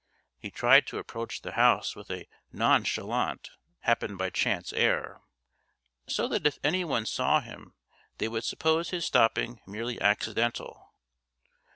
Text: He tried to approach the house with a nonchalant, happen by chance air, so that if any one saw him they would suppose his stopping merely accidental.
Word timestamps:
He 0.39 0.49
tried 0.49 0.87
to 0.87 0.97
approach 0.97 1.43
the 1.43 1.51
house 1.51 1.95
with 1.95 2.09
a 2.09 2.27
nonchalant, 2.51 3.51
happen 3.81 4.17
by 4.17 4.31
chance 4.31 4.73
air, 4.73 5.21
so 6.07 6.27
that 6.29 6.47
if 6.47 6.57
any 6.63 6.83
one 6.83 7.05
saw 7.05 7.39
him 7.39 7.75
they 8.17 8.27
would 8.27 8.43
suppose 8.43 8.89
his 8.89 9.05
stopping 9.05 9.61
merely 9.67 10.01
accidental. 10.01 10.91